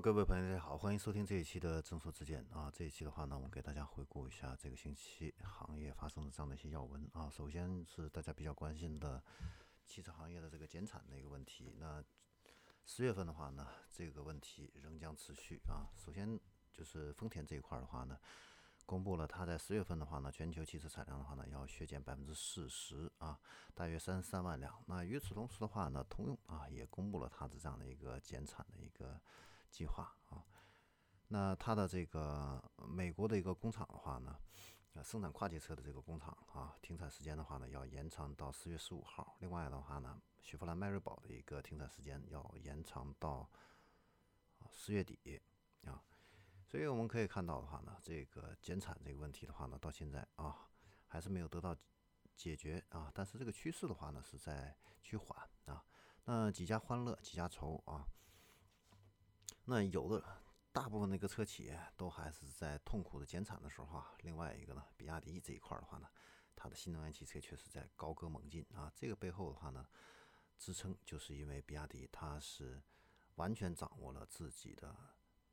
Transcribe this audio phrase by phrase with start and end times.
[0.00, 2.70] 各位朋友，大家好，欢迎收听这一期的正说之见啊。
[2.72, 7.28] 这一期的话呢，我们给大家回顾一下这个星期行业发生的这样的一些要闻啊。
[7.28, 9.20] 首先是大家比较关心的
[9.84, 11.74] 汽车行业的这个减产的一个问题。
[11.80, 12.00] 那
[12.84, 15.90] 十月份的话呢，这个问题仍将持续啊。
[15.96, 16.38] 首先
[16.72, 18.16] 就是丰田这一块的话呢，
[18.86, 23.36] 公布了它在十月份的话呢，全球汽车产量的话呢要削减百分之四十啊，
[23.74, 24.80] 大约三十三万辆。
[24.86, 29.20] 那与此同时的话呢，通用啊也公布了它的这样的一个减产的一个。
[29.70, 30.44] 计划啊，
[31.28, 34.36] 那它的这个美国的一个工厂的话呢，
[34.94, 39.36] 呃，生产跨界车的这个工厂啊，停产时间的话呢，要延长到十月十五号。
[39.40, 43.48] 另外的话呢，雪佛兰迈锐宝的一个停产时间要延长到
[44.72, 45.40] 十月底
[45.84, 46.02] 啊。
[46.64, 50.68] 所以我们可以看到的话呢，这个减产这个问题的话呢，到现在啊，
[51.06, 51.76] 还是没有得到
[52.34, 53.10] 解决啊。
[53.14, 55.84] 但是这个趋势的话呢，是在趋缓啊。
[56.24, 58.06] 那几家欢乐几家愁啊。
[59.70, 60.24] 那有的
[60.72, 64.14] 大部分那个车企都还是在痛苦的减产的时候啊。
[64.22, 66.08] 另外一个呢，比亚迪这一块的话呢，
[66.56, 68.90] 它的新能源汽车确实在高歌猛进啊。
[68.96, 69.86] 这个背后的话呢，
[70.56, 72.82] 支撑就是因为比亚迪它是
[73.34, 74.96] 完全掌握了自己的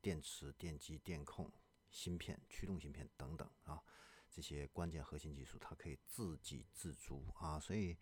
[0.00, 1.52] 电池、电机、电控、
[1.90, 3.82] 芯片、驱动芯片等等啊
[4.30, 7.58] 这些关键核心技术，它可以自给自足啊。
[7.58, 7.98] 所以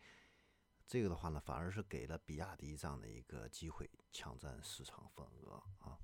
[0.86, 5.98] 这个的话呢，反而是给了比亚迪这样的一个机会，抢占市场份额啊。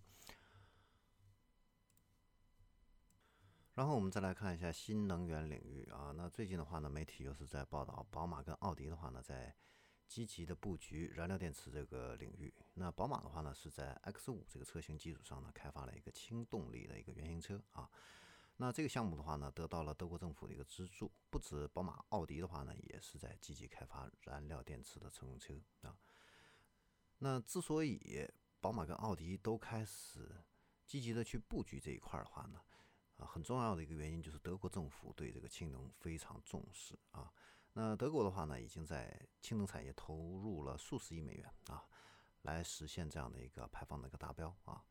[3.75, 9.55] 然后我们再来看一下新能源领域啊，那最近的话呢，媒体又是在报道，宝马跟奥迪的话呢，在
[10.07, 12.53] 积极的布局燃料电池这个领域。
[12.75, 17.89] 那宝马的话呢，是在 X 五这个车型基础上呢，开发了一个轻动力的一个原型车啊。
[18.61, 21.13] 那这个项目的话呢，得到了德国政府的一个资助。
[21.31, 25.97] 不止宝马、奥迪的话呢，也是在积极开发燃料电池的乘用车啊。
[27.19, 28.29] 那之所以
[28.61, 30.45] 宝马跟奥迪都开始
[30.85, 32.61] 积极的去布局这一块的话呢，
[33.19, 37.33] 啊，很重要的一个原因就是德国政府对这个氢能非常重视啊。
[37.75, 41.87] 那德国的话呢，已经在氢能产业投入了数十亿美元啊，
[42.43, 44.85] 来实现这样的一个排放的一个达标啊。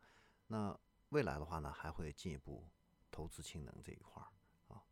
[0.46, 0.74] 那
[1.10, 2.66] 未来的话呢，还会进一步
[3.10, 4.28] 投资氢能这一块儿
[4.74, 4.84] 啊。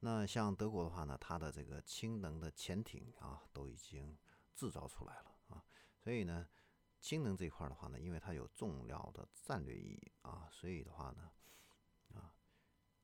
[0.00, 4.16] 那像德国的话呢，它的这个氢能的潜艇啊，都已经
[4.54, 5.64] 制造出来了啊。
[5.96, 6.48] 所以呢，
[7.00, 11.30] 氢能这一块的话呢，因为它有重要的战略意义啊，所以的话呢。
[12.14, 12.32] 啊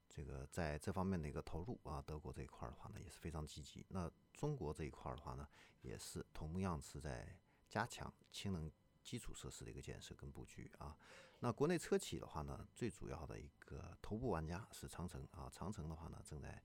[0.06, 3.84] 这个在这方面的一个投入啊，德国这一块的话呢也是非常积极。
[3.88, 5.48] 那中国这一块的话呢，
[5.80, 7.36] 也是同样是在
[7.68, 8.70] 加强氢能
[9.04, 10.96] 基础设施的一个建设跟布局啊。
[11.38, 15.48] 那国内车企的话呢，最主要的一个头部玩家是长城啊。
[15.52, 16.60] 长城的话呢，正在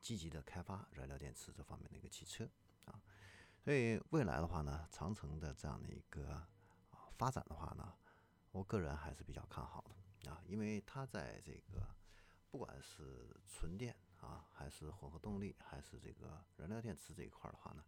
[0.00, 2.48] 积极的开发燃料电池这方面的一个汽车
[2.84, 3.02] 啊。
[3.58, 6.30] 所以未来的话呢，长城的这样的一个
[6.90, 7.92] 啊发展的话呢，
[8.52, 9.84] 我个人还是比较看好
[10.22, 11.86] 的啊，因为它在这个。
[12.52, 17.84] 不管是纯电啊，还是混合动力，还是这个燃料电池这一块的话呢，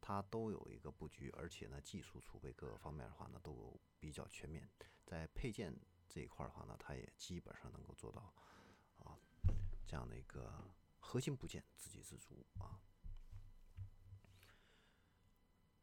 [0.00, 4.68] 它都有一个布局，而且呢，技术储备各个方面的话呢，都比较全面。
[5.04, 5.76] 在配件
[6.08, 8.32] 这一块的话呢，它也基本上能够做到
[8.98, 9.18] 啊
[9.86, 10.64] 这样的一个
[10.98, 12.78] 核心部件自给自足啊。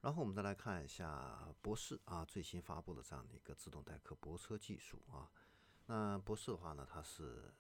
[0.02, 5.32] 然后我们再来看一下博世啊最新发布的这样的一个自动代客泊车技术啊。
[5.86, 7.54] 那博世的话呢，它是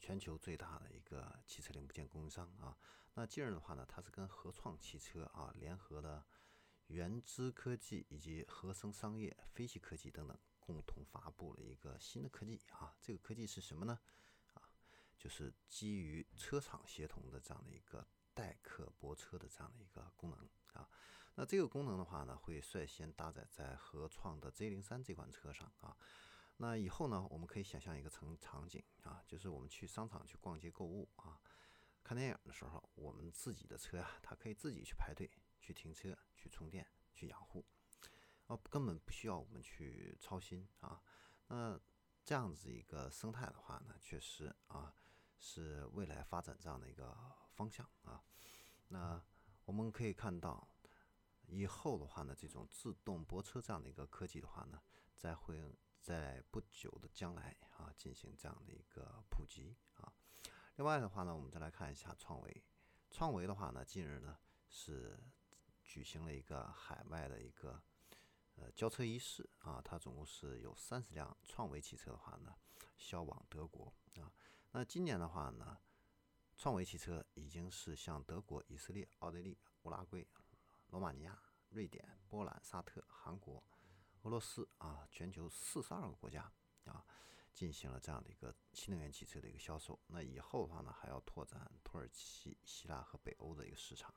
[0.00, 2.76] 全球最大的一个汽车零部件供应商啊，
[3.12, 6.26] 那近日的话呢，它是跟合创汽车啊联合了
[6.86, 12.96] 原知科技以及合生商业、飞系科技等等，共同发布了一个新的科技啊。
[13.00, 14.00] 这个科技是什么呢？
[14.54, 14.62] 啊，
[15.18, 20.88] 就是基于车厂协同的这样的一个代客泊车的这样的一个功能啊。
[21.34, 25.94] 那这个功能的话呢，会率先搭载在合创的 Z 零三这款车上啊。
[26.62, 31.40] 那以后呢，我们可以想象一个场场景啊，就是我们去商场去逛街购物啊，
[32.04, 37.64] 看电影的时候，我们自己的车啊，它可以自己去排队、去停车、去充电、去养护，
[38.48, 41.02] 哦，根本不需要我们去操心啊。
[41.46, 41.80] 那
[42.26, 44.94] 这样子一个生态的话呢，确实啊，
[45.38, 47.16] 是未来发展这样的一个
[47.48, 48.22] 方向啊。
[48.88, 49.18] 那
[49.64, 50.68] 我们可以看到，
[51.46, 54.82] 以后的话呢，这种自动泊车这样的一个科技的话呢，
[55.16, 55.74] 再会。
[56.00, 60.12] 在不久的将来啊，进行这样的一个普及啊。
[60.76, 62.64] 另外的话呢，我们再来看一下创维。
[63.10, 64.38] 创维的话呢，近日呢
[64.68, 65.18] 是
[65.84, 67.82] 举行了一个海外的一个
[68.56, 69.80] 呃交车仪式啊。
[69.84, 72.54] 它总共是有三十辆创维汽车的话呢
[72.96, 74.32] 销往德国啊。
[74.72, 75.76] 那今年的话呢，
[76.56, 80.26] 创维汽车已经是向德国、以色列、奥地利、乌拉圭、
[80.88, 81.38] 罗马尼亚、
[81.68, 83.62] 瑞典、波兰、沙特、韩国。
[84.22, 86.52] 俄罗斯啊，全球四十二个国家
[86.84, 87.04] 啊，
[87.54, 89.98] 进行了这样的一个新能源汽车的一个销售。
[90.08, 94.14] 那以后的话呢，还要拓展土耳其、希腊和北欧的一个市场。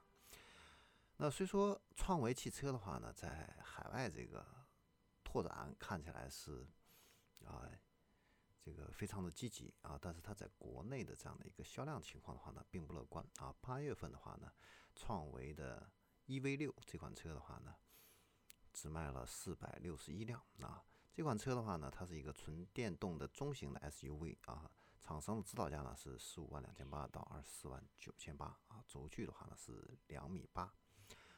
[1.17, 4.45] 那虽说创维汽车的话呢，在海外这个
[5.23, 6.67] 拓展看起来是
[7.45, 7.69] 啊，
[8.59, 13.55] 这个非常的积极啊，但是它在国内的这样的一个销量情况的话呢，并不乐观啊。
[13.61, 14.51] 八月份的话呢，
[14.95, 15.89] 创维的
[16.25, 17.75] EV 六这款车的话呢，
[18.73, 20.83] 只卖了四百六十一辆啊。
[21.13, 30.73] 这款车的话呢，它是一个纯电动的中型的 SUV 啊，厂商的指导价呢是十五万两千八到二十四万九千八啊，轴距的话呢是两米八。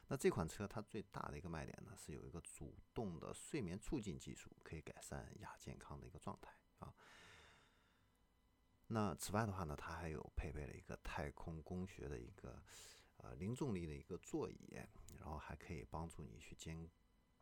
[0.08, 6.94] 那这款车它最大的一个卖点呢，是有一个主动的睡眠促进技术，可以改善亚健康的一个状态啊。
[8.86, 12.62] 那此外的话呢，它还有配备了一个太空工学的一个
[13.16, 14.80] 呃零重力的一个座椅，
[15.18, 16.88] 然后还可以帮助你去监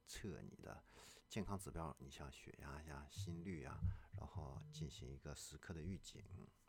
[0.06, 0.84] 测你的。
[1.26, 3.80] 健康指标，你像血压呀、心率呀，
[4.16, 6.22] 然后进行一个时刻的预警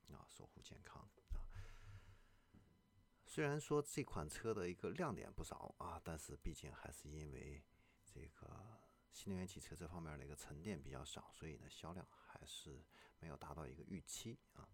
[0.07, 1.45] 啊，守护健康啊。
[3.27, 7.63] 虽然说这款车的一个亮点不少啊，但是毕竟还是因为
[8.03, 8.79] 这个
[9.11, 12.83] 新能源汽车这方面的一个沉淀比较少，所以呢销量还是
[13.19, 14.67] 没有达到一个预期啊。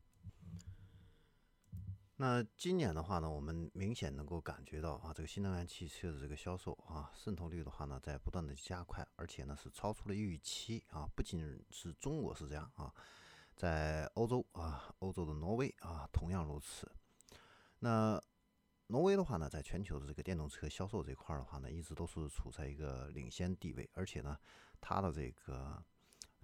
[2.21, 11.09] 那今年的话呢，我们明显能够感觉到啊，这个新能源汽车的这个销售啊，渗透率的话呢，在不断的加快，而且呢是超出了预期啊。
[11.15, 12.93] 不仅是中国是这样啊，
[13.55, 16.91] 在欧洲啊，欧洲的挪威啊，同样如此。
[17.79, 18.21] 那
[18.85, 24.37] 挪威的话呢，在全球的这个电动车销售这块的话呢，一直都是处在一个领先地位，而且呢，
[24.79, 25.83] 它的这个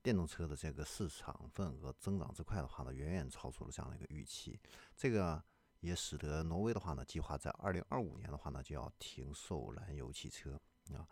[0.02, 4.60] 电动车的这个市场份额增长之快的话呢，远远超出了这样的一个预期。
[4.96, 5.40] 这个。
[5.80, 10.60] 也使得挪威的话呢，计划在二零二五年的话呢，就要停售燃油汽车
[10.94, 11.08] 啊。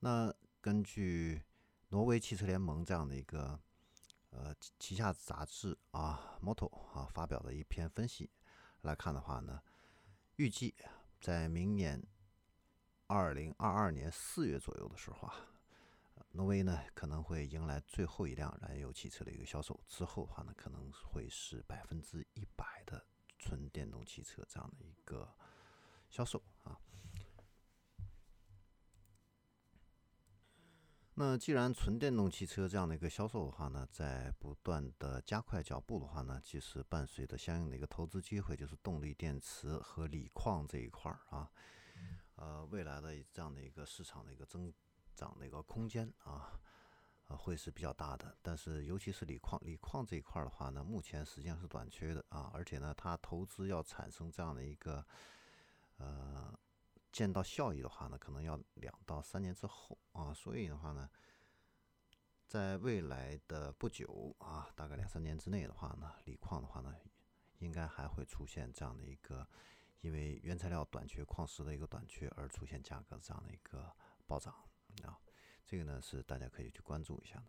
[0.00, 1.42] 那根据
[1.88, 3.58] 挪威汽车联盟这样的一个
[4.30, 8.30] 呃旗下杂志啊，Moto 啊发表的一篇分析
[8.82, 9.62] 来看的话呢，
[10.36, 10.74] 预计
[11.20, 12.02] 在明年
[13.06, 15.34] 二零二二年四月左右的时候啊，
[16.32, 23.04] 挪威呢可能会迎来最后一辆燃油汽车的一个销售，之后的话呢，可能会是百分之一百的。
[24.08, 25.30] 汽车这样的一个
[26.08, 26.80] 销售啊，
[31.12, 41.50] 那既然纯电动汽车这样的一个销售的话呢，在不断的加快脚步的话呢，其实伴随着相应的一个投资机会，就是动力电池和锂矿这一块儿啊，
[42.36, 44.72] 呃，未来的这样的一个市场的一个增
[45.14, 46.58] 长的一个空间啊。
[47.28, 55.04] 啊，会是比较大的，但是尤其是锂矿，锂矿这一块的话呢，目前实际上是短缺的啊，而且呢，它投资要产生这样的一个
[55.98, 56.58] 呃
[57.12, 61.08] 见到效益的话呢，可能要两到三年之后啊，所以的话呢，
[62.46, 66.94] 在未来的不久啊，大概两三年之内的话呢，锂矿的话呢，
[67.58, 69.46] 应该还会出现这样的一个
[70.00, 73.94] 因为原材料短缺、矿石的一个短缺而出现价格这样的一个
[74.26, 74.54] 暴涨
[75.02, 75.20] 啊。
[75.70, 77.44] 这个呢是大家可以去关注一下的，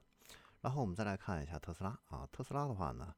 [0.59, 3.15] 然后我们再来看一下特斯拉啊，特斯拉的话呢，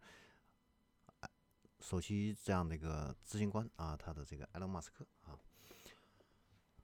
[1.80, 5.40] 首席这样的一个执行官啊，他的这个埃隆·马斯克啊，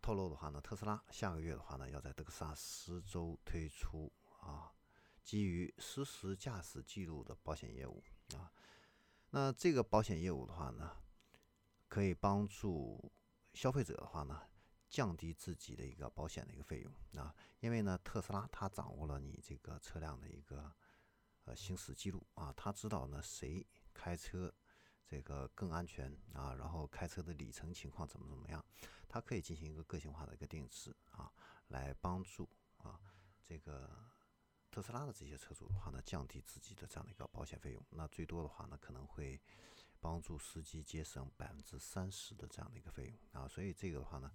[0.02, 4.12] 透露的话呢，特斯拉下个月的话呢，要在德克萨斯州推出
[4.42, 4.74] 啊，
[5.24, 8.02] 基于实时驾驶记录的保险业务
[8.34, 8.52] 啊，
[9.30, 10.98] 那这个保险业务的话呢，
[11.88, 13.12] 可以帮助
[13.54, 14.42] 消费者的话呢。
[14.90, 17.22] 降低自己的一个保险的一个费用。
[17.22, 20.74] 啊，因为呢，特斯拉它掌握了你这个车辆的一个
[21.44, 22.26] 呃行驶记录。
[22.36, 24.54] 啊，它知道呢谁开车
[25.06, 26.12] 这个更安全。
[26.34, 28.64] 啊，然后开车的里程情况怎么怎么样，
[29.10, 30.96] 它可以进行一个个性化的一个定制。
[31.12, 31.32] 啊，
[31.68, 33.00] 来帮助啊
[33.44, 33.90] 这个
[34.72, 39.42] 特斯拉的这些车主的话呢，降低自己的这样的一个保险费用，那最多的话呢可能会
[40.00, 43.18] 帮助司机节省百分之三十的这样的一个费用。
[43.34, 44.32] 啊，所以这个的话呢。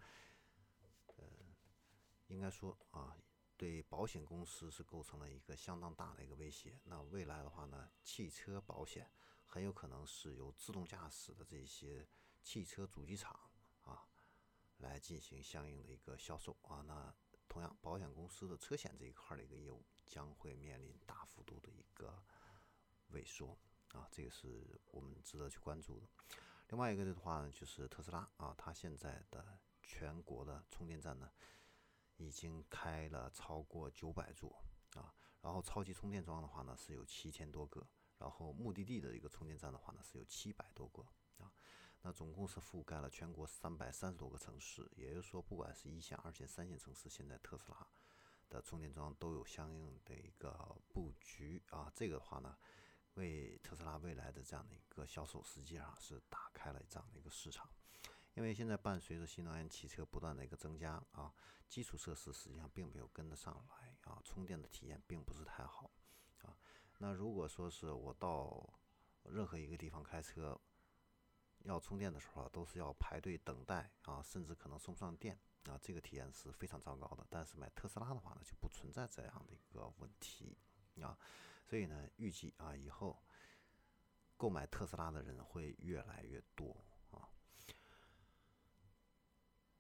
[2.33, 3.15] 应该说啊，
[3.59, 6.81] 对保险公司是构成了一个相当大的一个威胁。
[6.85, 9.11] 那未来的话呢，汽车保险
[9.45, 12.09] 很有可能是由自动驾驶的这些
[12.43, 13.39] 汽车主机厂
[13.83, 14.09] 啊
[14.79, 16.81] 来进行相应的一个销售啊。
[16.87, 17.15] 那
[17.47, 22.25] 同样，保险公司的车险这一块的一个业务将会面临大幅度的一个
[23.13, 23.59] 萎缩
[23.93, 26.09] 啊，这个是我们值得去关注的。
[26.69, 31.31] 另外一个的话呢，就是特斯拉啊，它现在的全国的充电站呢。
[32.23, 34.63] 已经开了超过九百座
[34.95, 37.87] 啊，然后超级充电桩的话呢是有七千多个，
[38.19, 41.03] 然后目的地的一个充电站的话呢是有七百多个
[41.39, 41.53] 啊，
[42.03, 47.87] 那总共是覆盖了全国三百三十多个城市，也就是说，不管是一线、二线、三线城市，现在特斯拉
[48.49, 52.57] 的充电桩都有相应的一个布局啊，这个的话呢，
[53.15, 57.69] 为特斯拉未来的这样的一个销售，实际上是打开了这样的一个市场。
[58.35, 61.33] 因为现在伴随着新能源汽车不断的一个增加啊，
[61.69, 65.91] 基础设施实际上并没有跟得上来啊，充电的体验并不是太好
[66.43, 66.57] 啊。
[66.99, 68.73] 那如果说是我到
[69.25, 70.59] 任何一个地方开车
[71.65, 77.27] 要充电的时候，都是要排队等待啊，甚至可能送不上电啊，这个体验是非常糟糕的。
[77.29, 80.57] 但是买特斯拉的话呢，就不存在这样的一个问题
[81.03, 81.19] 啊，
[81.67, 83.23] 所以呢，预计啊以后
[84.39, 86.75] 购买特斯拉的人会越来越多。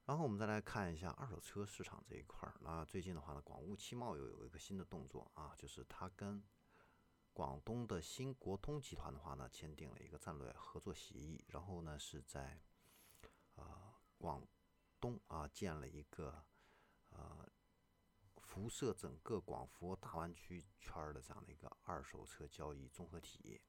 [0.04, 2.54] 然后我们再来看一下二手车市场这一块儿。
[2.61, 6.42] 那最近的话呢，广物汽贸又有一个新的动作啊，就是它跟
[7.32, 11.42] 广东的新国通集团的话呢，签订了一个战略合作协议。
[11.49, 12.61] 然后呢，是在
[13.54, 14.47] 呃广
[15.00, 16.44] 东啊建了一个
[17.11, 17.49] 呃
[18.37, 23.61] 辐射整个广佛大湾区圈的这样的一个二手车交易综合体。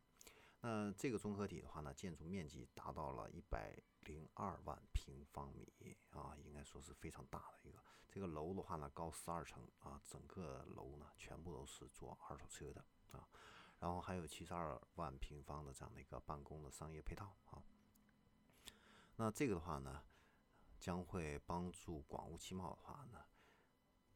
[0.65, 7.83] 那这个综合体的话呢，建筑面积达到了一百零二万平方米啊，应该说是非常大的一个。
[8.09, 13.27] 这个楼的话呢，高十二层啊，整个楼呢全部都是做二手车的啊，
[13.79, 17.61] 然后还有七十二万平方的这样的一个办公的商业配套啊。
[19.17, 20.01] 那这个的话呢，
[20.79, 23.25] 将会帮助广物汽贸的话呢，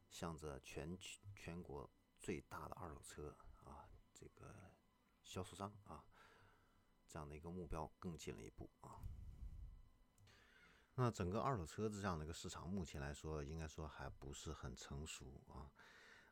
[0.09, 0.97] 向着全
[1.35, 3.35] 全国最大的二手车
[3.65, 4.71] 啊这个
[5.25, 6.05] 销售商啊。
[7.17, 9.01] 这样的一个目标更近了一步啊。
[10.93, 15.73] 那整个二手车子这样的一个市场，目前来说应该说还不是很成熟啊，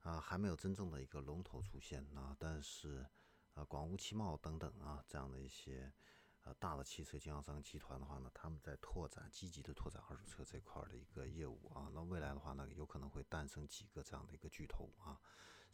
[0.04, 2.38] 啊还没有真正的一个龙头出现啊。
[2.38, 3.04] 但是，
[3.56, 5.92] 呃，广物汽贸等等啊这样的一些
[6.44, 11.90] 呃大的汽车经销商集团的话呢，他们在拓展积极的拓展二手车这块的一个业务啊。
[11.96, 15.20] 那未来的话呢，有可能会诞生几个这样的一个巨头啊，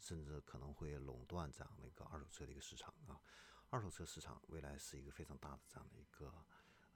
[0.00, 3.20] 甚至可能会垄断这样的一个二手车的一个市场啊。
[3.72, 6.30] 二手车市场未来是一个非常大的这样的一个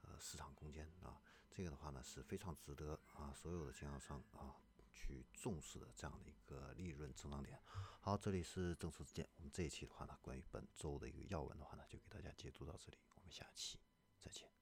[0.03, 1.19] 呃市场空间啊，
[1.49, 4.53] 这个的话呢是非常值得啊所有的经销商啊
[4.93, 7.59] 去重视的这样的一个利润增长点。
[7.99, 13.79] 好，这里是正说之见，我们这一期的话呢，关于本周的一个要闻的话呢，就给大家解读到这里，我们下期
[14.19, 14.56] 再见。